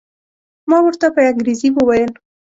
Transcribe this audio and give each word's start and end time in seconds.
ما 0.69 0.77
ورته 0.85 1.07
په 1.15 1.21
انګریزي 1.31 1.69
وویل. 1.73 2.11